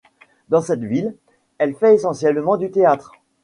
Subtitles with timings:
[0.49, 1.15] Dans cette ville,
[1.59, 3.11] elle fait essentiellement du théâtre.